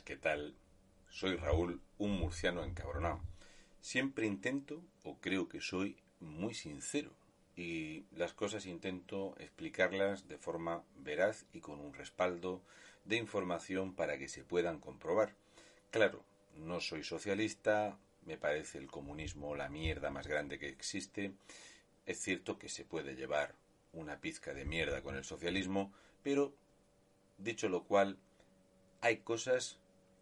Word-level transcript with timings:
Buenas, 0.00 0.02
¿qué 0.02 0.16
tal? 0.16 0.54
Soy 1.10 1.36
Raúl, 1.36 1.80
un 1.98 2.18
murciano 2.18 2.64
encabronado. 2.64 3.20
Siempre 3.80 4.26
intento, 4.26 4.82
o 5.04 5.16
creo 5.20 5.48
que 5.48 5.60
soy, 5.60 5.96
muy 6.20 6.54
sincero. 6.54 7.10
Y 7.56 8.04
las 8.16 8.32
cosas 8.32 8.66
intento 8.66 9.34
explicarlas 9.38 10.28
de 10.28 10.38
forma 10.38 10.82
veraz 10.96 11.44
y 11.52 11.60
con 11.60 11.80
un 11.80 11.92
respaldo 11.92 12.62
de 13.04 13.16
información 13.16 13.94
para 13.94 14.16
que 14.18 14.28
se 14.28 14.44
puedan 14.44 14.78
comprobar. 14.78 15.34
Claro, 15.90 16.22
no 16.56 16.80
soy 16.80 17.02
socialista, 17.04 17.98
me 18.24 18.36
parece 18.36 18.78
el 18.78 18.86
comunismo 18.86 19.56
la 19.56 19.68
mierda 19.68 20.10
más 20.10 20.26
grande 20.26 20.58
que 20.58 20.68
existe. 20.68 21.32
Es 22.06 22.20
cierto 22.20 22.58
que 22.58 22.68
se 22.68 22.84
puede 22.84 23.14
llevar 23.14 23.54
una 23.92 24.20
pizca 24.20 24.54
de 24.54 24.64
mierda 24.64 25.02
con 25.02 25.16
el 25.16 25.24
socialismo, 25.24 25.92
pero, 26.22 26.54
dicho 27.38 27.68
lo 27.68 27.82
cual, 27.84 28.16
hay 29.02 29.18
cosas 29.18 29.80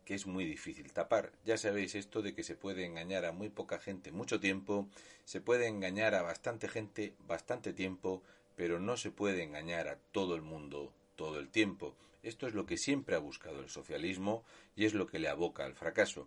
que 0.09 0.15
es 0.15 0.27
muy 0.27 0.47
difícil 0.47 0.91
tapar. 0.95 1.33
Ya 1.45 1.59
sabéis 1.59 1.95
esto 1.95 2.23
de 2.23 2.35
que 2.35 2.43
se 2.43 2.55
puede 2.55 2.87
engañar 2.87 3.27
a 3.27 3.33
muy 3.33 3.51
poca 3.51 3.79
gente 3.79 4.11
mucho 4.11 4.41
tiempo, 4.41 4.89
se 5.27 5.43
puede 5.43 5.67
engañar 5.67 6.15
a 6.15 6.23
bastante 6.23 6.67
gente 6.67 7.13
bastante 7.27 7.75
tiempo, 7.75 8.23
pero 8.57 8.81
no 8.81 8.97
se 8.97 9.11
puede 9.11 9.43
engañar 9.43 9.87
a 9.87 9.99
todo 9.99 10.35
el 10.35 10.41
mundo 10.41 10.95
todo 11.15 11.39
el 11.39 11.51
tiempo. 11.51 11.95
Esto 12.23 12.47
es 12.47 12.55
lo 12.55 12.65
que 12.65 12.79
siempre 12.79 13.17
ha 13.17 13.19
buscado 13.19 13.61
el 13.61 13.69
socialismo 13.69 14.45
y 14.75 14.87
es 14.87 14.95
lo 14.95 15.07
que 15.07 15.19
le 15.19 15.29
aboca 15.29 15.67
al 15.67 15.75
fracaso. 15.75 16.27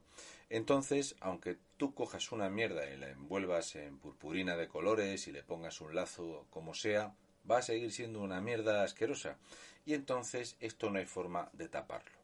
Entonces, 0.52 1.16
aunque 1.20 1.58
tú 1.78 1.96
cojas 1.96 2.32
una 2.32 2.52
mierda 2.52 2.88
y 2.88 2.98
la 2.98 3.10
envuelvas 3.10 3.76
en 3.76 3.98
purpurina 3.98 4.58
de 4.58 4.68
colores 4.68 5.28
y 5.28 5.32
le 5.32 5.42
pongas 5.42 5.82
un 5.82 5.96
lazo 5.96 6.46
como 6.52 6.76
sea, 6.76 7.16
va 7.50 7.58
a 7.58 7.64
seguir 7.64 7.92
siendo 7.92 8.22
una 8.22 8.42
mierda 8.42 8.84
asquerosa. 8.84 9.40
Y 9.86 9.96
entonces 9.96 10.56
esto 10.60 10.92
no 10.92 11.00
hay 11.00 11.08
forma 11.08 11.50
de 11.54 11.68
taparlo. 11.68 12.21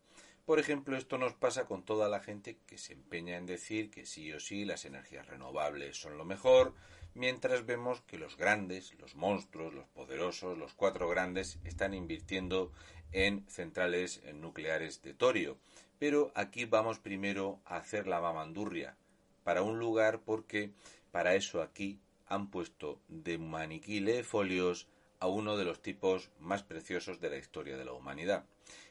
Por 0.47 0.59
ejemplo, 0.59 0.95
esto 0.95 1.17
nos 1.17 1.33
pasa 1.33 1.65
con 1.65 1.83
toda 1.83 2.07
la 2.07 2.21
gente 2.21 2.57
que 2.67 2.77
se 2.77 2.93
empeña 2.93 3.35
en 3.35 3.45
decir 3.45 3.91
que 3.91 4.05
sí 4.05 4.31
o 4.31 4.39
sí 4.39 4.63
las 4.63 4.85
energías 4.85 5.27
renovables 5.27 5.97
son 5.97 6.17
lo 6.17 6.23
mejor, 6.23 6.73
mientras 7.15 7.65
vemos 7.65 7.99
que 8.03 8.17
los 8.17 8.37
grandes, 8.37 8.93
los 8.97 9.15
monstruos, 9.15 9.73
los 9.73 9.89
poderosos, 9.89 10.57
los 10.57 10.73
cuatro 10.73 11.09
grandes 11.09 11.59
están 11.65 11.93
invirtiendo 11.93 12.71
en 13.11 13.45
centrales 13.49 14.21
nucleares 14.35 15.01
de 15.01 15.13
torio. 15.13 15.57
Pero 15.99 16.31
aquí 16.33 16.63
vamos 16.63 16.99
primero 16.99 17.59
a 17.65 17.75
hacer 17.75 18.07
la 18.07 18.21
mamandurria 18.21 18.95
para 19.43 19.63
un 19.63 19.79
lugar 19.79 20.21
porque 20.21 20.71
para 21.11 21.35
eso 21.35 21.61
aquí 21.61 21.99
han 22.25 22.49
puesto 22.49 23.01
de 23.09 23.37
maniquí 23.37 23.99
folios 24.23 24.87
a 25.19 25.27
uno 25.27 25.57
de 25.57 25.65
los 25.65 25.81
tipos 25.81 26.29
más 26.39 26.63
preciosos 26.63 27.19
de 27.19 27.29
la 27.29 27.37
historia 27.37 27.77
de 27.77 27.85
la 27.85 27.93
humanidad. 27.93 28.45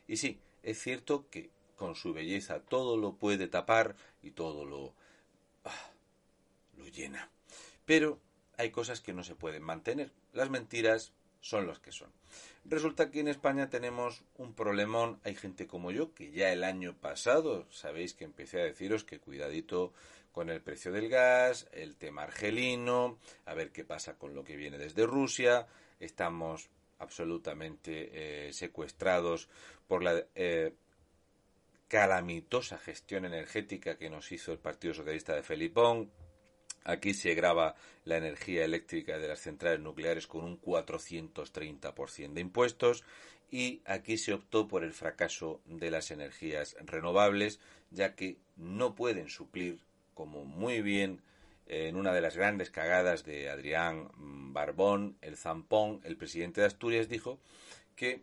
Y 0.09 0.17
sí, 0.17 0.39
es 0.63 0.81
cierto 0.81 1.29
que 1.31 1.51
con 1.77 1.95
su 1.95 2.13
belleza 2.13 2.61
todo 2.61 2.97
lo 2.97 3.15
puede 3.15 3.49
tapar 3.49 3.97
y 4.23 4.31
todo 4.33 4.65
lo, 4.65 4.95
ah, 5.65 5.91
lo 6.77 6.87
llena. 6.89 7.31
Pero 7.85 8.19
hay 8.57 8.71
cosas 8.71 9.01
que 9.01 9.13
no 9.13 9.23
se 9.23 9.35
pueden 9.35 9.63
mantener. 9.63 10.11
Las 10.33 10.51
mentiras 10.51 11.13
son 11.41 11.67
las 11.67 11.79
que 11.79 11.93
son. 11.93 12.11
Resulta 12.65 13.11
que 13.11 13.21
en 13.21 13.29
España 13.29 13.71
tenemos 13.71 14.25
un 14.37 14.55
problemón. 14.55 15.21
Hay 15.23 15.37
gente 15.37 15.67
como 15.67 15.93
yo 15.93 16.13
que 16.13 16.33
ya 16.33 16.53
el 16.53 16.65
año 16.65 16.97
pasado, 16.97 17.67
sabéis 17.71 18.15
que 18.15 18.25
empecé 18.25 18.61
a 18.61 18.65
deciros 18.65 19.05
que 19.05 19.21
cuidadito 19.21 19.93
con 20.33 20.51
el 20.51 20.61
precio 20.61 20.93
del 20.93 21.09
gas, 21.09 21.69
el 21.73 21.97
tema 21.97 22.25
argelino, 22.25 23.19
a 23.45 23.55
ver 23.55 23.71
qué 23.71 23.85
pasa 23.85 24.19
con 24.19 24.35
lo 24.35 24.45
que 24.45 24.57
viene 24.57 24.77
desde 24.77 25.07
Rusia. 25.07 25.67
Estamos 26.01 26.71
absolutamente 26.99 28.49
eh, 28.49 28.53
secuestrados 28.53 29.49
por 29.87 30.03
la 30.03 30.25
eh, 30.35 30.75
calamitosa 31.89 32.79
gestión 32.79 33.25
energética 33.25 33.97
que 33.97 34.11
nos 34.11 34.33
hizo 34.33 34.53
el 34.53 34.59
Partido 34.59 34.95
Socialista 34.95 35.35
de 35.35 35.43
Felipón. 35.43 36.11
Aquí 36.85 37.15
se 37.15 37.35
graba 37.35 37.75
la 38.05 38.17
energía 38.17 38.65
eléctrica 38.65 39.19
de 39.19 39.29
las 39.29 39.41
centrales 39.41 39.81
nucleares 39.81 40.27
con 40.27 40.45
un 40.45 40.61
430% 40.61 42.33
de 42.33 42.41
impuestos 42.41 43.05
y 43.51 43.83
aquí 43.85 44.19
se 44.19 44.35
optó 44.35 44.69
por 44.69 44.85
el 44.85 44.93
fracaso 44.93 45.61
de 45.67 45.91
las 45.91 46.11
energías 46.11 46.77
renovables, 46.85 47.61
ya 47.91 48.15
que 48.15 48.39
no 48.57 48.95
pueden 48.95 49.29
suplir, 49.29 49.81
como 50.15 50.45
muy 50.45 50.83
bien 50.83 51.23
en 51.67 51.97
una 51.97 52.13
de 52.13 52.21
las 52.21 52.37
grandes 52.37 52.71
cagadas 52.71 53.25
de 53.25 53.51
Adrián 53.51 54.11
Barbón, 54.53 55.17
el 55.21 55.37
zampón, 55.37 56.01
el 56.05 56.17
presidente 56.17 56.61
de 56.61 56.69
Asturias, 56.69 57.09
dijo 57.09 57.41
que 57.95 58.23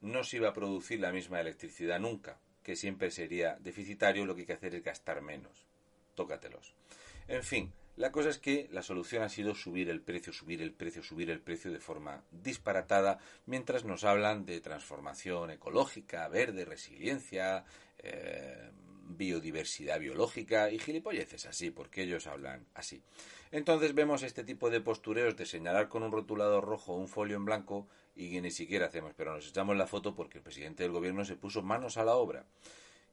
no 0.00 0.24
se 0.24 0.36
iba 0.36 0.50
a 0.50 0.54
producir 0.54 1.00
la 1.00 1.12
misma 1.12 1.40
electricidad 1.40 1.98
nunca, 1.98 2.38
que 2.62 2.76
siempre 2.76 3.10
sería 3.10 3.56
deficitario, 3.60 4.26
lo 4.26 4.34
que 4.34 4.42
hay 4.42 4.46
que 4.46 4.52
hacer 4.52 4.74
es 4.74 4.84
gastar 4.84 5.22
menos. 5.22 5.66
Tócatelos. 6.14 6.74
En 7.28 7.42
fin, 7.42 7.72
la 7.96 8.12
cosa 8.12 8.28
es 8.28 8.38
que 8.38 8.68
la 8.72 8.82
solución 8.82 9.22
ha 9.22 9.28
sido 9.30 9.54
subir 9.54 9.88
el 9.88 10.02
precio, 10.02 10.32
subir 10.32 10.60
el 10.60 10.72
precio, 10.72 11.02
subir 11.02 11.30
el 11.30 11.40
precio 11.40 11.72
de 11.72 11.80
forma 11.80 12.22
disparatada, 12.30 13.18
mientras 13.46 13.84
nos 13.84 14.04
hablan 14.04 14.44
de 14.44 14.60
transformación 14.60 15.50
ecológica, 15.50 16.28
verde, 16.28 16.66
resiliencia, 16.66 17.64
eh, 17.98 18.70
biodiversidad 19.08 20.00
biológica 20.00 20.70
y 20.70 20.78
gilipolleces 20.78 21.46
así, 21.46 21.70
porque 21.70 22.02
ellos 22.02 22.26
hablan 22.26 22.66
así. 22.74 23.02
Entonces 23.50 23.94
vemos 23.94 24.22
este 24.22 24.44
tipo 24.44 24.70
de 24.70 24.80
postureos 24.80 25.36
de 25.36 25.46
señalar 25.46 25.88
con 25.88 26.02
un 26.02 26.12
rotulador 26.12 26.64
rojo 26.64 26.94
un 26.94 27.08
folio 27.08 27.36
en 27.36 27.44
blanco 27.44 27.86
y 28.14 28.40
ni 28.40 28.50
siquiera 28.50 28.86
hacemos, 28.86 29.12
pero 29.16 29.34
nos 29.34 29.48
echamos 29.48 29.76
la 29.76 29.86
foto 29.86 30.14
porque 30.14 30.38
el 30.38 30.44
presidente 30.44 30.82
del 30.82 30.92
gobierno 30.92 31.24
se 31.24 31.36
puso 31.36 31.62
manos 31.62 31.96
a 31.96 32.04
la 32.04 32.16
obra. 32.16 32.44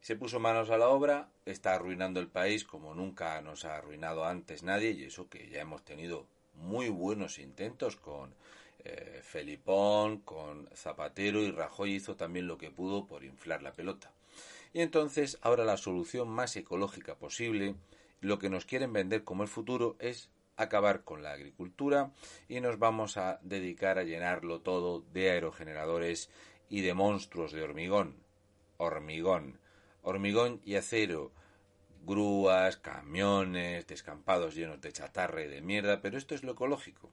Se 0.01 0.15
puso 0.15 0.39
manos 0.39 0.69
a 0.69 0.77
la 0.77 0.89
obra, 0.89 1.29
está 1.45 1.75
arruinando 1.75 2.19
el 2.19 2.27
país 2.27 2.65
como 2.65 2.93
nunca 2.93 3.41
nos 3.41 3.63
ha 3.63 3.77
arruinado 3.77 4.25
antes 4.25 4.63
nadie 4.63 4.91
y 4.91 5.03
eso 5.03 5.29
que 5.29 5.47
ya 5.49 5.61
hemos 5.61 5.83
tenido 5.83 6.25
muy 6.55 6.89
buenos 6.89 7.39
intentos 7.39 7.95
con 7.95 8.33
eh, 8.83 9.21
Felipón, 9.23 10.19
con 10.19 10.67
Zapatero 10.75 11.39
y 11.41 11.51
Rajoy 11.51 11.93
hizo 11.93 12.15
también 12.15 12.47
lo 12.47 12.57
que 12.57 12.69
pudo 12.69 13.05
por 13.05 13.23
inflar 13.23 13.61
la 13.61 13.71
pelota. 13.71 14.11
Y 14.73 14.81
entonces 14.81 15.38
ahora 15.41 15.63
la 15.63 15.78
solución 15.78 16.28
más 16.28 16.56
ecológica 16.56 17.16
posible, 17.16 17.75
lo 18.22 18.39
que 18.39 18.50
nos 18.50 18.66
quieren 18.66 18.91
vender 18.91 19.23
como 19.23 19.44
el 19.44 19.50
futuro 19.50 19.95
es 20.00 20.31
acabar 20.57 21.03
con 21.03 21.22
la 21.22 21.31
agricultura 21.31 22.11
y 22.47 22.59
nos 22.59 22.79
vamos 22.79 23.17
a 23.17 23.39
dedicar 23.44 24.00
a 24.00 24.03
llenarlo 24.03 24.61
todo 24.61 25.01
de 25.13 25.29
aerogeneradores 25.29 26.29
y 26.69 26.81
de 26.81 26.95
monstruos 26.95 27.51
de 27.51 27.61
hormigón. 27.61 28.16
Hormigón. 28.78 29.59
Hormigón 30.01 30.59
y 30.66 30.75
acero. 30.75 31.31
Grúas, 32.05 32.78
camiones, 32.78 33.85
descampados 33.88 34.55
llenos 34.55 34.81
de 34.81 34.91
chatarra 34.91 35.44
y 35.44 35.47
de 35.47 35.61
mierda, 35.61 36.01
pero 36.01 36.17
esto 36.17 36.34
es 36.35 36.44
lo 36.44 36.53
ecológico. 36.53 37.11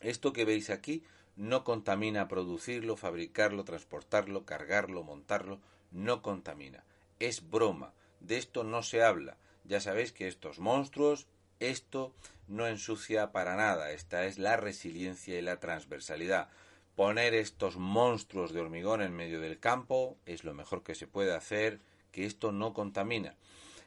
Esto 0.00 0.32
que 0.32 0.44
veis 0.44 0.70
aquí 0.70 1.04
no 1.36 1.64
contamina 1.64 2.28
producirlo, 2.28 2.96
fabricarlo, 2.96 3.64
transportarlo, 3.64 4.44
cargarlo, 4.44 5.02
montarlo 5.04 5.60
no 5.94 6.20
contamina. 6.20 6.84
Es 7.18 7.48
broma. 7.48 7.94
De 8.20 8.36
esto 8.36 8.64
no 8.64 8.82
se 8.82 9.02
habla. 9.02 9.36
Ya 9.64 9.80
sabéis 9.80 10.12
que 10.12 10.28
estos 10.28 10.58
monstruos, 10.58 11.26
esto 11.60 12.12
no 12.48 12.66
ensucia 12.66 13.32
para 13.32 13.56
nada. 13.56 13.92
Esta 13.92 14.26
es 14.26 14.38
la 14.38 14.56
resiliencia 14.56 15.38
y 15.38 15.42
la 15.42 15.60
transversalidad. 15.60 16.48
Poner 16.96 17.34
estos 17.34 17.76
monstruos 17.76 18.52
de 18.52 18.60
hormigón 18.60 19.02
en 19.02 19.16
medio 19.16 19.40
del 19.40 19.58
campo 19.58 20.16
es 20.26 20.44
lo 20.44 20.54
mejor 20.54 20.82
que 20.82 20.94
se 20.94 21.06
puede 21.06 21.34
hacer, 21.34 21.80
que 22.12 22.26
esto 22.26 22.52
no 22.52 22.72
contamina. 22.72 23.34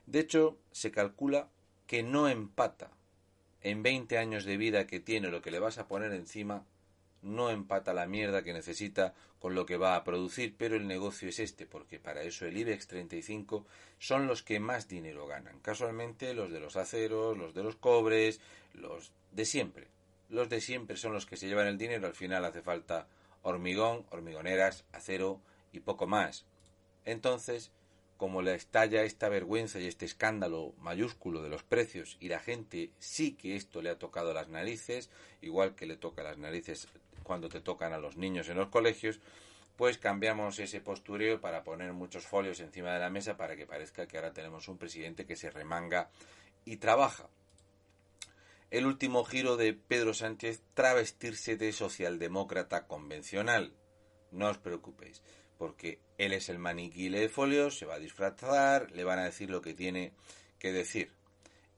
De 0.08 0.20
hecho, 0.20 0.58
se 0.72 0.92
calcula 0.92 1.48
que 1.86 2.04
no 2.04 2.28
empata. 2.28 2.90
En 3.62 3.84
20 3.84 4.18
años 4.18 4.46
de 4.46 4.58
vida 4.58 4.88
que 4.88 5.00
tiene 5.00 5.30
lo 5.30 5.42
que 5.42 5.52
le 5.52 5.60
vas 5.60 5.78
a 5.78 5.88
poner 5.88 6.14
encima, 6.14 6.64
no 7.28 7.50
empata 7.50 7.94
la 7.94 8.08
mierda 8.08 8.44
que 8.44 8.54
necesita 8.54 9.14
con 9.40 9.54
lo 9.54 9.66
que 9.66 9.78
va 9.78 9.96
a 9.96 10.04
producir, 10.04 10.56
pero 10.58 10.76
el 10.76 10.88
negocio 10.88 11.30
es 11.30 11.40
este, 11.40 11.66
porque 11.66 12.00
para 12.00 12.24
eso 12.24 12.46
el 12.46 12.58
IBEX 12.58 12.88
35 12.88 13.66
son 14.00 14.28
los 14.28 14.42
que 14.42 14.60
más 14.60 14.88
dinero 14.88 15.28
ganan. 15.28 15.60
Casualmente 15.60 16.34
los 16.34 16.52
de 16.52 16.60
los 16.60 16.76
aceros, 16.76 17.38
los 17.38 17.54
de 17.54 17.64
los 17.64 17.76
cobres, 17.76 18.40
los 18.74 19.12
de 19.32 19.46
siempre. 19.46 19.88
Los 20.30 20.50
de 20.50 20.62
siempre 20.62 20.98
son 20.98 21.14
los 21.14 21.26
que 21.26 21.38
se 21.38 21.48
llevan 21.48 21.68
el 21.68 21.78
dinero, 21.78 22.08
al 22.08 22.16
final 22.16 22.44
hace 22.46 22.62
falta 22.62 23.08
hormigón, 23.44 24.06
hormigoneras, 24.10 24.84
acero 24.92 25.40
y 25.72 25.80
poco 25.80 26.08
más. 26.08 26.46
Entonces, 27.06 27.72
como 28.18 28.42
le 28.42 28.56
estalla 28.56 29.04
esta 29.04 29.30
vergüenza 29.30 29.80
y 29.80 29.88
este 29.88 30.06
escándalo 30.06 30.74
mayúsculo 30.80 31.42
de 31.42 31.50
los 31.50 31.64
precios 31.64 32.18
y 32.20 32.28
la 32.28 32.40
gente 32.40 32.92
sí 33.00 33.34
que 33.34 33.56
esto 33.56 33.82
le 33.82 33.92
ha 33.92 34.00
tocado 34.00 34.34
las 34.34 34.50
narices, 34.50 35.10
igual 35.42 35.76
que 35.76 35.86
le 35.86 35.98
toca 35.98 36.24
las 36.24 36.38
narices 36.38 36.88
cuando 37.24 37.48
te 37.48 37.62
tocan 37.62 37.94
a 37.94 38.00
los 38.00 38.18
niños 38.18 38.50
en 38.50 38.58
los 38.58 38.70
colegios, 38.70 39.20
pues 39.76 40.00
cambiamos 40.00 40.58
ese 40.58 40.82
postureo 40.82 41.40
para 41.40 41.64
poner 41.64 41.94
muchos 41.94 42.26
folios 42.26 42.60
encima 42.60 42.94
de 42.94 43.00
la 43.00 43.12
mesa 43.12 43.38
para 43.38 43.56
que 43.56 43.68
parezca 43.68 44.08
que 44.08 44.18
ahora 44.18 44.34
tenemos 44.34 44.68
un 44.68 44.80
presidente 44.80 45.26
que 45.26 45.36
se 45.36 45.52
remanga 45.52 46.10
y 46.66 46.78
trabaja. 46.78 47.30
El 48.72 48.86
último 48.86 49.24
giro 49.24 49.56
de 49.56 49.74
Pedro 49.74 50.14
Sánchez 50.14 50.62
travestirse 50.74 51.56
de 51.56 51.72
socialdemócrata 51.72 52.88
convencional. 52.88 53.74
No 54.32 54.50
os 54.50 54.58
preocupéis 54.58 55.22
porque 55.58 56.00
él 56.18 56.34
es 56.34 56.50
el 56.50 56.60
maniquí 56.60 57.10
de 57.10 57.30
folios, 57.30 57.78
se 57.78 57.86
va 57.86 57.96
a 57.96 58.00
disfrazar, 58.00 58.92
le 58.92 59.04
van 59.04 59.20
a 59.20 59.26
decir 59.26 59.50
lo 59.50 59.62
que 59.62 59.74
tiene 59.74 60.14
que 60.60 60.72
decir. 60.72 61.12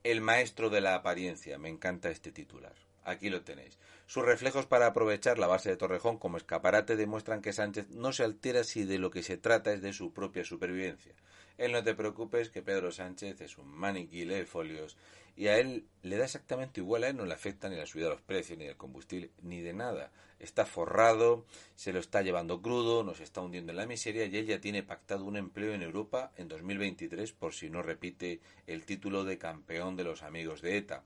El 0.03 0.21
maestro 0.21 0.69
de 0.69 0.81
la 0.81 0.95
apariencia, 0.95 1.57
me 1.57 1.69
encanta 1.69 2.09
este 2.09 2.31
titular. 2.31 2.73
Aquí 3.03 3.29
lo 3.29 3.41
tenéis. 3.41 3.77
Sus 4.05 4.23
reflejos 4.23 4.65
para 4.65 4.87
aprovechar 4.87 5.39
la 5.39 5.47
base 5.47 5.69
de 5.69 5.77
Torrejón 5.77 6.17
como 6.17 6.37
escaparate 6.37 6.95
demuestran 6.95 7.41
que 7.41 7.53
Sánchez 7.53 7.89
no 7.89 8.11
se 8.13 8.23
altera 8.23 8.63
si 8.63 8.83
de 8.83 8.99
lo 8.99 9.11
que 9.11 9.23
se 9.23 9.37
trata 9.37 9.73
es 9.73 9.81
de 9.81 9.93
su 9.93 10.13
propia 10.13 10.43
supervivencia. 10.43 11.13
Él 11.59 11.73
no 11.73 11.83
te 11.83 11.94
preocupes 11.94 12.50
que 12.50 12.61
Pedro 12.61 12.89
Sánchez 12.89 13.41
es 13.41 13.57
un 13.57 13.67
maniquí 13.67 14.23
de 14.23 14.45
folios 14.45 14.95
y 15.35 15.47
a 15.47 15.57
él 15.57 15.85
le 16.03 16.15
da 16.15 16.23
exactamente 16.23 16.79
igual, 16.79 17.03
a 17.03 17.09
él 17.09 17.17
no 17.17 17.25
le 17.25 17.33
afecta 17.33 17.67
ni 17.67 17.75
la 17.75 17.85
subida 17.85 18.06
de 18.06 18.11
los 18.11 18.21
precios, 18.21 18.57
ni 18.57 18.65
del 18.65 18.77
combustible, 18.77 19.31
ni 19.41 19.59
de 19.59 19.73
nada. 19.73 20.09
Está 20.39 20.65
forrado, 20.65 21.45
se 21.75 21.91
lo 21.91 22.00
está 22.00 22.21
llevando 22.21 22.61
crudo, 22.61 23.03
nos 23.03 23.19
está 23.19 23.41
hundiendo 23.41 23.73
en 23.73 23.77
la 23.77 23.85
miseria 23.85 24.25
y 24.25 24.38
él 24.38 24.45
ya 24.45 24.61
tiene 24.61 24.83
pactado 24.83 25.25
un 25.25 25.35
empleo 25.35 25.73
en 25.73 25.81
Europa 25.81 26.31
en 26.38 26.47
2023 26.47 27.33
por 27.33 27.53
si 27.53 27.69
no 27.69 27.81
repite 27.81 28.39
el 28.65 28.85
título 28.85 29.25
de 29.25 29.38
campeón 29.38 29.97
de 29.97 30.06
los 30.06 30.23
amigos 30.23 30.61
de 30.61 30.77
ETA. 30.77 31.03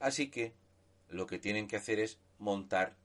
Así 0.00 0.28
que 0.28 0.54
lo 1.08 1.28
que 1.28 1.38
tienen 1.38 1.68
que 1.68 1.76
hacer 1.76 2.00
es 2.00 2.18
montar 2.40 2.96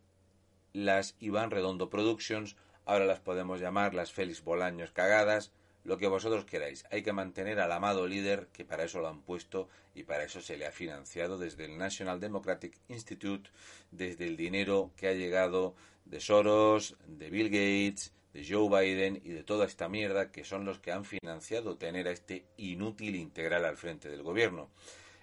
las 0.74 1.16
Iván 1.20 1.52
Redondo 1.52 1.92
Productions, 1.92 2.56
ahora 2.86 3.06
las 3.06 3.20
podemos 3.20 3.60
llamar 3.60 3.94
las 3.94 4.12
Félix 4.12 4.44
Bolaños 4.44 4.92
cagadas, 4.92 5.52
lo 5.90 5.98
que 5.98 6.08
vosotros 6.08 6.46
queráis. 6.46 6.86
Hay 6.92 7.02
que 7.02 7.14
mantener 7.14 7.60
al 7.60 7.72
amado 7.72 8.06
líder, 8.06 8.48
que 8.54 8.64
para 8.64 8.84
eso 8.84 9.00
lo 9.00 9.08
han 9.08 9.22
puesto 9.22 9.68
y 9.96 10.04
para 10.04 10.24
eso 10.24 10.40
se 10.40 10.56
le 10.56 10.68
ha 10.68 10.72
financiado 10.72 11.40
desde 11.40 11.66
el 11.66 11.80
National 11.80 12.20
Democratic 12.20 12.78
Institute, 12.90 13.50
desde 13.90 14.28
el 14.28 14.38
dinero 14.38 14.92
que 14.96 15.08
ha 15.08 15.14
llegado 15.14 15.74
de 16.06 16.20
Soros, 16.20 16.96
de 17.08 17.32
Bill 17.32 17.50
Gates, 17.50 18.14
de 18.34 18.46
Joe 18.48 18.70
Biden 18.70 19.20
y 19.26 19.30
de 19.30 19.44
toda 19.44 19.66
esta 19.66 19.90
mierda 19.90 20.32
que 20.32 20.44
son 20.44 20.64
los 20.64 20.78
que 20.78 20.92
han 20.92 21.06
financiado 21.06 21.76
tener 21.76 22.08
a 22.08 22.12
este 22.12 22.46
inútil 22.58 23.16
integral 23.16 23.66
al 23.66 23.76
frente 23.76 24.10
del 24.10 24.22
gobierno. 24.22 24.70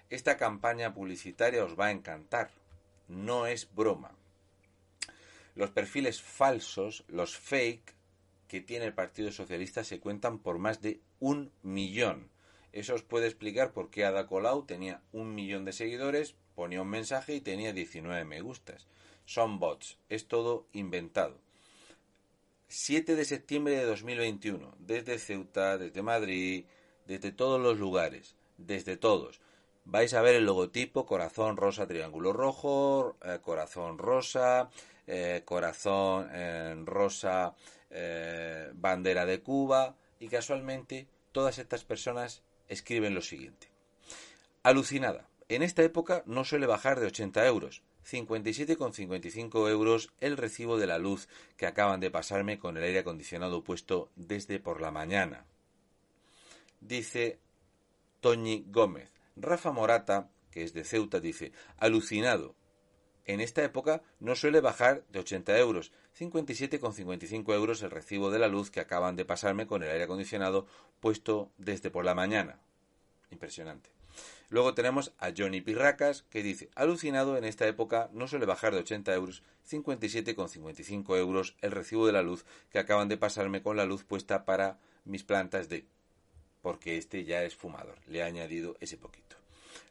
Esta 0.09 0.35
campaña 0.35 0.93
publicitaria 0.93 1.63
os 1.63 1.79
va 1.79 1.85
a 1.85 1.91
encantar. 1.91 2.51
No 3.07 3.47
es 3.47 3.73
broma. 3.73 4.11
Los 5.55 5.71
perfiles 5.71 6.21
falsos, 6.21 7.05
los 7.07 7.37
fake, 7.37 7.95
que 8.47 8.61
tiene 8.61 8.85
el 8.85 8.93
Partido 8.93 9.31
Socialista 9.31 9.83
se 9.83 9.99
cuentan 9.99 10.39
por 10.39 10.57
más 10.57 10.81
de 10.81 11.01
un 11.19 11.51
millón. 11.61 12.29
Eso 12.71 12.95
os 12.95 13.03
puede 13.03 13.27
explicar 13.27 13.73
por 13.73 13.89
qué 13.89 14.05
Ada 14.05 14.27
Colau 14.27 14.65
tenía 14.65 15.01
un 15.11 15.33
millón 15.33 15.65
de 15.65 15.73
seguidores, 15.73 16.35
ponía 16.55 16.81
un 16.81 16.89
mensaje 16.89 17.35
y 17.35 17.41
tenía 17.41 17.73
19 17.73 18.25
me 18.25 18.41
gustas. 18.41 18.87
Son 19.25 19.59
bots, 19.59 19.97
es 20.09 20.27
todo 20.27 20.67
inventado. 20.73 21.39
7 22.69 23.15
de 23.15 23.25
septiembre 23.25 23.75
de 23.77 23.85
2021, 23.85 24.75
desde 24.79 25.19
Ceuta, 25.19 25.77
desde 25.77 26.01
Madrid, 26.01 26.65
desde 27.05 27.31
todos 27.31 27.61
los 27.61 27.79
lugares, 27.79 28.35
desde 28.57 28.97
todos. 28.97 29.39
Vais 29.85 30.13
a 30.13 30.21
ver 30.21 30.35
el 30.35 30.45
logotipo, 30.45 31.05
corazón 31.05 31.55
rosa, 31.55 31.87
triángulo 31.87 32.33
rojo, 32.33 33.15
eh, 33.23 33.39
corazón 33.41 33.97
rosa, 33.97 34.69
eh, 35.07 35.43
corazón 35.45 36.27
eh, 36.33 36.75
rosa, 36.83 37.55
eh, 37.89 38.71
bandera 38.73 39.25
de 39.25 39.41
Cuba 39.41 39.95
y 40.19 40.27
casualmente 40.27 41.07
todas 41.31 41.57
estas 41.57 41.83
personas 41.83 42.43
escriben 42.67 43.15
lo 43.15 43.21
siguiente. 43.21 43.69
Alucinada. 44.63 45.29
En 45.49 45.63
esta 45.63 45.83
época 45.83 46.23
no 46.25 46.43
suele 46.43 46.65
bajar 46.65 46.99
de 46.99 47.07
80 47.07 47.45
euros. 47.47 47.83
57,55 48.09 49.69
euros 49.69 50.13
el 50.19 50.37
recibo 50.37 50.77
de 50.77 50.87
la 50.87 50.97
luz 50.97 51.27
que 51.57 51.65
acaban 51.65 51.99
de 51.99 52.11
pasarme 52.11 52.57
con 52.57 52.77
el 52.77 52.83
aire 52.83 52.99
acondicionado 52.99 53.63
puesto 53.63 54.09
desde 54.15 54.59
por 54.59 54.81
la 54.81 54.91
mañana. 54.91 55.45
Dice 56.79 57.39
Toñi 58.21 58.65
Gómez. 58.67 59.11
Rafa 59.35 59.71
Morata, 59.71 60.29
que 60.51 60.63
es 60.63 60.73
de 60.73 60.83
Ceuta, 60.83 61.19
dice, 61.19 61.51
alucinado, 61.77 62.55
en 63.27 63.41
esta 63.41 63.63
época 63.63 64.01
no 64.19 64.35
suele 64.35 64.61
bajar 64.61 65.03
de 65.09 65.19
80 65.19 65.57
euros, 65.59 65.91
57,55 66.17 67.53
euros 67.53 67.83
el 67.83 67.91
recibo 67.91 68.31
de 68.31 68.39
la 68.39 68.47
luz 68.47 68.71
que 68.71 68.79
acaban 68.79 69.15
de 69.15 69.25
pasarme 69.25 69.67
con 69.67 69.83
el 69.83 69.89
aire 69.89 70.05
acondicionado 70.05 70.65
puesto 70.99 71.51
desde 71.57 71.91
por 71.91 72.05
la 72.05 72.15
mañana. 72.15 72.59
Impresionante. 73.29 73.89
Luego 74.49 74.73
tenemos 74.73 75.11
a 75.19 75.31
Johnny 75.37 75.59
Pirracas 75.61 76.23
que 76.23 76.41
dice, 76.41 76.69
alucinado 76.75 77.37
en 77.37 77.43
esta 77.43 77.67
época 77.67 78.09
no 78.13 78.27
suele 78.27 78.45
bajar 78.45 78.73
de 78.73 78.79
80 78.79 79.13
euros, 79.13 79.43
57,55 79.69 81.17
euros 81.17 81.55
el 81.61 81.71
recibo 81.71 82.07
de 82.07 82.13
la 82.13 82.21
luz 82.21 82.45
que 82.71 82.79
acaban 82.79 83.09
de 83.09 83.17
pasarme 83.17 83.61
con 83.61 83.75
la 83.75 83.85
luz 83.85 84.05
puesta 84.05 84.45
para 84.45 84.79
mis 85.03 85.23
plantas 85.23 85.67
de... 85.67 85.85
porque 86.61 86.97
este 86.97 87.25
ya 87.25 87.43
es 87.43 87.55
fumador, 87.55 87.99
le 88.07 88.19
he 88.19 88.23
añadido 88.23 88.77
ese 88.79 88.97
poquito. 88.97 89.35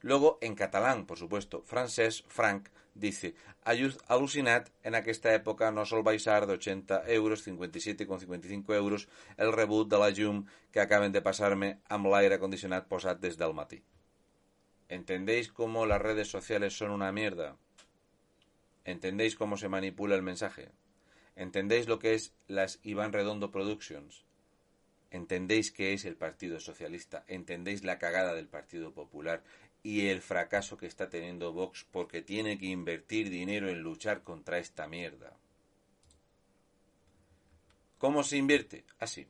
Luego, 0.00 0.38
en 0.41 0.55
catalán, 0.55 1.06
por 1.06 1.19
supuesto, 1.19 1.62
francés, 1.62 2.25
Frank 2.29 2.69
dice 2.98 3.34
alucinat, 3.64 4.70
en 4.82 4.94
aquesta 4.94 5.32
època 5.34 5.70
no 5.75 5.84
sol 5.84 6.04
baixar 6.06 6.46
de 6.46 6.54
80 6.54 7.02
euros, 7.14 7.44
57,55 7.46 8.75
euros, 8.75 9.08
el 9.37 9.52
rebut 9.52 9.90
de 9.90 9.98
la 9.98 10.10
llum 10.10 10.44
que 10.72 10.81
acaben 10.81 11.12
de 11.12 11.22
pasarme 11.22 11.78
amb 11.88 12.10
l'aire 12.12 12.38
acondicionat 12.38 12.88
posat 12.88 13.20
des 13.20 13.37
del 13.37 13.54
matí. 13.54 13.82
¿Entendéis 14.88 15.50
cómo 15.50 15.87
las 15.87 16.00
redes 16.00 16.28
sociales 16.28 16.78
son 16.78 16.90
una 16.90 17.10
mierda? 17.12 17.56
¿Entendéis 18.84 19.34
cómo 19.34 19.56
se 19.56 19.69
manipula 19.69 20.14
el 20.14 20.22
mensaje? 20.22 20.70
¿Entendéis 21.34 21.88
lo 21.88 21.99
que 21.99 22.14
es 22.14 22.32
las 22.46 22.78
Iván 22.82 23.12
Redondo 23.12 23.50
Productions? 23.50 24.25
¿Entendéis 25.10 25.72
qué 25.72 25.92
es 25.92 26.04
el 26.04 26.16
Partido 26.16 26.60
Socialista? 26.60 27.25
¿Entendéis 27.26 27.85
la 27.85 27.99
cagada 27.99 28.35
del 28.35 28.49
Partido 28.49 28.92
Popular? 28.92 29.42
Y 29.87 30.09
el 30.09 30.21
fracaso 30.21 30.76
que 30.76 30.87
está 30.87 31.09
teniendo 31.09 31.52
Vox 31.52 31.87
porque 31.93 32.21
tiene 32.21 32.59
que 32.59 32.66
invertir 32.66 33.31
dinero 33.31 33.69
en 33.69 33.83
luchar 33.83 34.25
contra 34.25 34.59
esta 34.59 34.88
mierda. 34.88 35.33
¿Cómo 37.97 38.25
se 38.25 38.37
invierte? 38.37 38.85
Así. 38.99 39.28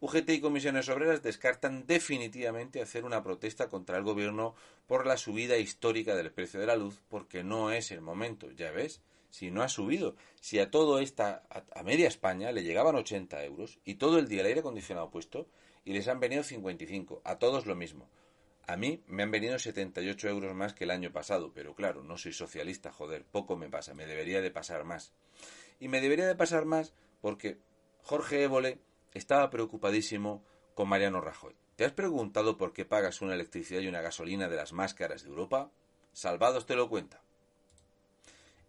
UGT 0.00 0.28
y 0.28 0.40
comisiones 0.42 0.90
obreras 0.90 1.22
descartan 1.22 1.86
definitivamente 1.86 2.82
hacer 2.82 3.06
una 3.06 3.22
protesta 3.22 3.70
contra 3.70 3.96
el 3.96 4.04
gobierno 4.04 4.54
por 4.86 5.06
la 5.06 5.16
subida 5.16 5.56
histórica 5.56 6.14
del 6.14 6.30
precio 6.30 6.60
de 6.60 6.66
la 6.66 6.76
luz 6.76 7.00
porque 7.08 7.42
no 7.42 7.72
es 7.72 7.90
el 7.90 8.02
momento, 8.02 8.50
ya 8.50 8.70
ves, 8.70 9.00
si 9.30 9.50
no 9.50 9.62
ha 9.62 9.70
subido, 9.70 10.14
si 10.42 10.58
a 10.58 10.70
todo 10.70 10.98
esta, 10.98 11.42
a, 11.48 11.82
media 11.84 12.06
España 12.06 12.52
le 12.52 12.64
llegaban 12.64 12.96
80 12.96 13.42
euros 13.44 13.78
y 13.86 13.94
todo 13.94 14.18
el 14.18 14.28
día 14.28 14.42
el 14.42 14.48
aire 14.48 14.60
acondicionado 14.60 15.10
puesto 15.10 15.48
y 15.86 15.94
les 15.94 16.06
han 16.06 16.20
venido 16.20 16.42
55, 16.42 17.22
a 17.24 17.38
todos 17.38 17.64
lo 17.64 17.74
mismo. 17.74 18.10
A 18.68 18.76
mí 18.76 19.02
me 19.06 19.22
han 19.22 19.30
venido 19.30 19.58
78 19.58 20.28
euros 20.28 20.54
más 20.54 20.74
que 20.74 20.84
el 20.84 20.90
año 20.90 21.10
pasado, 21.10 21.52
pero 21.54 21.74
claro, 21.74 22.04
no 22.04 22.18
soy 22.18 22.34
socialista, 22.34 22.92
joder, 22.92 23.24
poco 23.24 23.56
me 23.56 23.70
pasa, 23.70 23.94
me 23.94 24.04
debería 24.04 24.42
de 24.42 24.50
pasar 24.50 24.84
más. 24.84 25.14
Y 25.80 25.88
me 25.88 26.02
debería 26.02 26.26
de 26.26 26.34
pasar 26.34 26.66
más 26.66 26.92
porque 27.22 27.56
Jorge 28.02 28.42
Évole 28.42 28.78
estaba 29.14 29.48
preocupadísimo 29.48 30.44
con 30.74 30.86
Mariano 30.86 31.22
Rajoy. 31.22 31.56
¿Te 31.76 31.86
has 31.86 31.92
preguntado 31.92 32.58
por 32.58 32.74
qué 32.74 32.84
pagas 32.84 33.22
una 33.22 33.32
electricidad 33.32 33.80
y 33.80 33.88
una 33.88 34.02
gasolina 34.02 34.48
de 34.48 34.56
las 34.56 34.74
más 34.74 34.92
caras 34.92 35.22
de 35.22 35.30
Europa? 35.30 35.70
Salvados 36.12 36.66
te 36.66 36.76
lo 36.76 36.90
cuenta. 36.90 37.22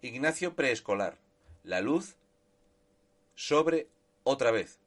Ignacio 0.02 0.56
Preescolar. 0.56 1.18
La 1.64 1.82
luz 1.82 2.16
sobre 3.36 3.90
otra 4.24 4.52
vez. 4.52 4.80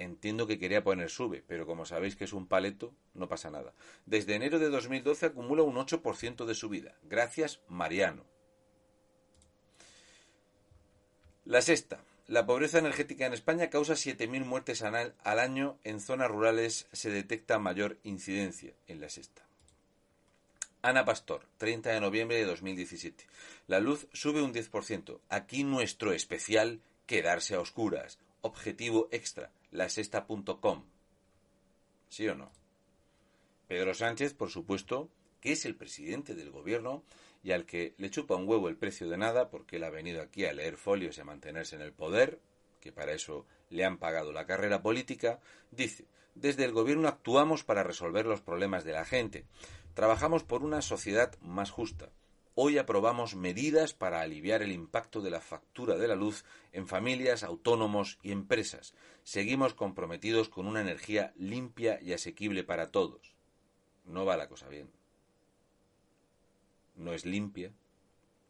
Entiendo 0.00 0.46
que 0.46 0.58
quería 0.58 0.82
poner 0.82 1.10
sube, 1.10 1.44
pero 1.46 1.66
como 1.66 1.84
sabéis 1.84 2.16
que 2.16 2.24
es 2.24 2.32
un 2.32 2.46
paleto, 2.46 2.94
no 3.12 3.28
pasa 3.28 3.50
nada. 3.50 3.74
Desde 4.06 4.34
enero 4.34 4.58
de 4.58 4.70
2012 4.70 5.26
acumula 5.26 5.62
un 5.62 5.76
8% 5.76 6.46
de 6.46 6.54
subida. 6.54 6.96
Gracias, 7.02 7.60
Mariano. 7.68 8.24
La 11.44 11.60
sexta. 11.60 12.02
La 12.28 12.46
pobreza 12.46 12.78
energética 12.78 13.26
en 13.26 13.34
España 13.34 13.68
causa 13.68 13.92
7.000 13.92 14.42
muertes 14.46 14.80
al 14.80 15.38
año. 15.38 15.78
En 15.84 16.00
zonas 16.00 16.30
rurales 16.30 16.88
se 16.92 17.10
detecta 17.10 17.58
mayor 17.58 17.98
incidencia 18.02 18.72
en 18.86 19.02
la 19.02 19.10
sexta. 19.10 19.42
Ana 20.80 21.04
Pastor, 21.04 21.46
30 21.58 21.90
de 21.90 22.00
noviembre 22.00 22.38
de 22.38 22.46
2017. 22.46 23.26
La 23.66 23.80
luz 23.80 24.08
sube 24.14 24.40
un 24.40 24.54
10%. 24.54 25.20
Aquí 25.28 25.62
nuestro 25.62 26.14
especial, 26.14 26.80
quedarse 27.04 27.54
a 27.54 27.60
oscuras. 27.60 28.18
Objetivo 28.40 29.10
extra 29.10 29.50
lasesta.com. 29.70 30.84
¿Sí 32.08 32.28
o 32.28 32.34
no? 32.34 32.50
Pedro 33.68 33.94
Sánchez, 33.94 34.34
por 34.34 34.50
supuesto, 34.50 35.10
que 35.40 35.52
es 35.52 35.64
el 35.64 35.76
presidente 35.76 36.34
del 36.34 36.50
gobierno 36.50 37.04
y 37.42 37.52
al 37.52 37.64
que 37.64 37.94
le 37.98 38.10
chupa 38.10 38.34
un 38.34 38.48
huevo 38.48 38.68
el 38.68 38.76
precio 38.76 39.08
de 39.08 39.16
nada 39.16 39.48
porque 39.48 39.76
él 39.76 39.84
ha 39.84 39.90
venido 39.90 40.20
aquí 40.20 40.44
a 40.44 40.52
leer 40.52 40.76
folios 40.76 41.16
y 41.16 41.20
a 41.20 41.24
mantenerse 41.24 41.76
en 41.76 41.82
el 41.82 41.92
poder, 41.92 42.40
que 42.80 42.92
para 42.92 43.12
eso 43.12 43.46
le 43.70 43.84
han 43.84 43.98
pagado 43.98 44.32
la 44.32 44.46
carrera 44.46 44.82
política, 44.82 45.40
dice, 45.70 46.06
desde 46.34 46.64
el 46.64 46.72
gobierno 46.72 47.08
actuamos 47.08 47.64
para 47.64 47.82
resolver 47.82 48.26
los 48.26 48.40
problemas 48.40 48.84
de 48.84 48.92
la 48.92 49.04
gente. 49.04 49.44
Trabajamos 49.94 50.44
por 50.44 50.62
una 50.62 50.82
sociedad 50.82 51.36
más 51.40 51.70
justa. 51.70 52.10
Hoy 52.54 52.78
aprobamos 52.78 53.36
medidas 53.36 53.94
para 53.94 54.20
aliviar 54.20 54.62
el 54.62 54.72
impacto 54.72 55.20
de 55.20 55.30
la 55.30 55.40
factura 55.40 55.96
de 55.96 56.08
la 56.08 56.16
luz 56.16 56.44
en 56.72 56.88
familias, 56.88 57.44
autónomos 57.44 58.18
y 58.22 58.32
empresas. 58.32 58.94
Seguimos 59.22 59.74
comprometidos 59.74 60.48
con 60.48 60.66
una 60.66 60.80
energía 60.80 61.32
limpia 61.36 62.00
y 62.02 62.12
asequible 62.12 62.64
para 62.64 62.90
todos. 62.90 63.36
No 64.04 64.24
va 64.24 64.36
la 64.36 64.48
cosa 64.48 64.68
bien. 64.68 64.90
No 66.96 67.12
es 67.12 67.24
limpia 67.24 67.72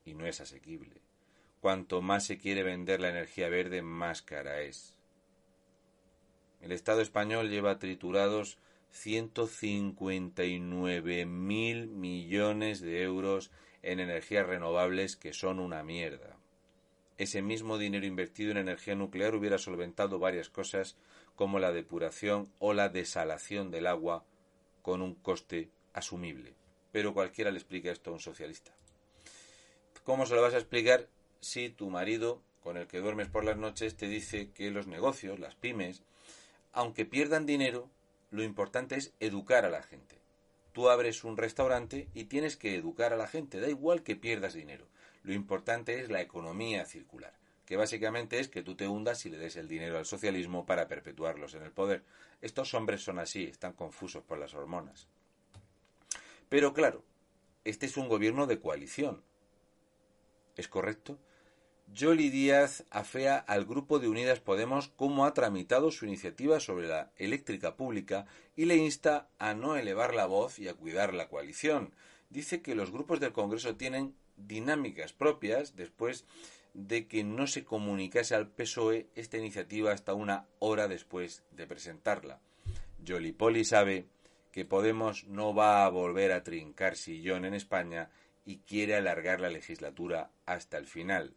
y 0.05 0.15
no 0.15 0.27
es 0.27 0.41
asequible. 0.41 1.03
Cuanto 1.61 2.01
más 2.01 2.25
se 2.25 2.39
quiere 2.39 2.63
vender 2.63 3.01
la 3.01 3.11
energía 3.11 3.51
verde, 3.51 3.83
más 3.83 4.23
cara 4.23 4.63
es. 4.63 4.97
El 6.63 6.73
Estado 6.73 7.03
español 7.03 7.51
lleva 7.51 7.79
triturados 7.79 8.57
159 8.93 11.27
mil 11.27 11.89
millones 11.89 12.81
de 12.81 13.03
euros 13.03 13.51
en 13.83 14.01
energías 14.01 14.47
renovables 14.47 15.17
que 15.17 15.33
son 15.33 15.59
una 15.59 15.83
mierda. 15.83 16.37
Ese 17.19 17.43
mismo 17.43 17.77
dinero 17.77 18.07
invertido 18.07 18.51
en 18.51 18.57
energía 18.57 18.95
nuclear 18.95 19.35
hubiera 19.35 19.59
solventado 19.59 20.19
varias 20.19 20.49
cosas 20.49 20.97
como 21.37 21.59
la 21.59 21.73
depuración 21.73 22.51
o 22.59 22.73
la 22.73 22.89
desalación 22.89 23.71
del 23.71 23.87
agua 23.87 24.25
con 24.83 25.03
un 25.03 25.15
coste 25.15 25.69
asumible. 25.93 26.55
Pero 26.93 27.15
cualquiera 27.15 27.51
le 27.51 27.59
explica 27.59 27.93
esto 27.93 28.11
a 28.11 28.15
un 28.15 28.21
socialista. 28.21 28.73
¿Cómo 30.05 30.27
se 30.27 30.35
lo 30.35 30.43
vas 30.43 30.55
a 30.55 30.59
explicar 30.59 31.09
si 31.41 31.71
tu 31.71 31.91
marido, 31.91 32.43
con 32.63 32.77
el 32.77 32.87
que 32.87 33.01
duermes 33.01 33.29
por 33.29 33.45
las 33.45 33.57
noches, 33.57 33.97
te 33.97 34.09
dice 34.09 34.51
que 34.53 34.71
los 34.71 34.87
negocios, 34.87 35.39
las 35.39 35.55
pymes, 35.55 36.03
aunque 36.73 37.05
pierdan 37.05 37.47
dinero, 37.47 37.91
lo 38.31 38.43
importante 38.43 38.97
es 38.97 39.13
educar 39.21 39.65
a 39.65 39.71
la 39.71 39.83
gente. 39.83 40.20
Tú 40.73 40.89
abres 40.89 41.25
un 41.25 41.37
restaurante 41.37 42.09
y 42.15 42.25
tienes 42.25 42.57
que 42.57 42.77
educar 42.77 43.13
a 43.13 43.17
la 43.17 43.27
gente, 43.27 43.61
da 43.61 43.69
igual 43.69 44.03
que 44.03 44.17
pierdas 44.17 44.55
dinero. 44.55 44.87
Lo 45.23 45.33
importante 45.33 46.01
es 46.01 46.11
la 46.11 46.21
economía 46.21 46.87
circular, 46.87 47.35
que 47.67 47.77
básicamente 47.77 48.39
es 48.39 48.49
que 48.49 48.63
tú 48.63 48.77
te 48.77 48.89
hundas 48.89 49.27
y 49.27 49.31
le 49.31 49.39
des 49.39 49.57
el 49.57 49.69
dinero 49.69 49.99
al 49.99 50.07
socialismo 50.07 50.67
para 50.67 50.89
perpetuarlos 50.89 51.55
en 51.55 51.63
el 51.63 51.73
poder. 51.73 52.05
Estos 52.41 52.73
hombres 52.75 53.03
son 53.03 53.19
así, 53.19 53.45
están 53.45 53.73
confusos 53.73 54.23
por 54.23 54.39
las 54.39 54.55
hormonas. 54.55 55.09
Pero 56.49 56.73
claro, 56.73 57.05
este 57.65 57.87
es 57.87 57.97
un 57.97 58.09
gobierno 58.09 58.47
de 58.47 58.61
coalición. 58.61 59.23
¿Es 60.57 60.69
correcto? 60.69 61.19
Yoli 61.93 62.31
Díaz 62.31 62.85
afea 62.91 63.37
al 63.37 63.65
grupo 63.65 63.99
de 63.99 64.09
Unidas 64.09 64.39
Podemos 64.39 64.89
cómo 64.95 65.27
ha 65.27 65.35
tramitado 65.35 65.91
su 65.91 66.07
iniciativa 66.07 66.61
sobre 66.61 66.87
la 66.87 67.11
eléctrica 67.17 67.75
pública 67.75 68.27
y 68.55 68.67
le 68.67 68.77
insta 68.77 69.29
a 69.41 69.55
no 69.55 69.77
elevar 69.77 70.15
la 70.15 70.27
voz 70.27 70.61
y 70.61 70.69
a 70.69 70.75
cuidar 70.75 71.15
la 71.15 71.29
coalición. 71.29 71.93
Dice 72.29 72.63
que 72.63 72.77
los 72.77 72.93
grupos 72.93 73.19
del 73.19 73.33
Congreso 73.33 73.75
tienen 73.75 74.15
dinámicas 74.37 75.13
propias 75.13 75.75
después 75.75 76.27
de 76.75 77.09
que 77.09 77.25
no 77.25 77.49
se 77.49 77.65
comunicase 77.65 78.37
al 78.37 78.47
PSOE 78.47 79.09
esta 79.17 79.39
iniciativa 79.39 79.91
hasta 79.91 80.15
una 80.15 80.47
hora 80.61 80.87
después 80.87 81.43
de 81.51 81.67
presentarla. 81.67 82.41
Yoli 83.03 83.33
Poli 83.33 83.65
sabe 83.65 84.07
que 84.53 84.65
Podemos 84.65 85.27
no 85.27 85.55
va 85.55 85.85
a 85.85 85.89
volver 85.89 86.31
a 86.31 86.45
trincar 86.45 86.97
sillón 86.97 87.45
en 87.45 87.55
España 87.55 88.11
y 88.45 88.59
quiere 88.59 88.95
alargar 88.95 89.41
la 89.41 89.51
legislatura 89.51 90.31
hasta 90.47 90.79
el 90.79 90.87
final 90.87 91.35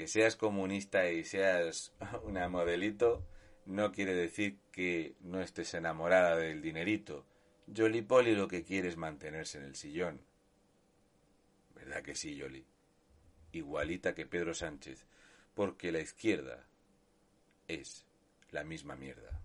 que 0.00 0.08
seas 0.08 0.34
comunista 0.34 1.10
y 1.10 1.24
seas 1.24 1.92
una 2.22 2.48
modelito 2.48 3.22
no 3.66 3.92
quiere 3.92 4.14
decir 4.14 4.58
que 4.72 5.14
no 5.20 5.42
estés 5.42 5.74
enamorada 5.74 6.36
del 6.36 6.62
dinerito. 6.62 7.26
Jolly 7.76 8.00
Polly 8.00 8.34
lo 8.34 8.48
que 8.48 8.64
quiere 8.64 8.88
es 8.88 8.96
mantenerse 8.96 9.58
en 9.58 9.64
el 9.64 9.76
sillón. 9.76 10.22
¿Verdad 11.74 12.02
que 12.02 12.14
sí, 12.14 12.40
Jolly? 12.40 12.64
Igualita 13.52 14.14
que 14.14 14.24
Pedro 14.24 14.54
Sánchez, 14.54 15.04
porque 15.52 15.92
la 15.92 16.00
izquierda 16.00 16.66
es 17.68 18.06
la 18.52 18.64
misma 18.64 18.96
mierda. 18.96 19.39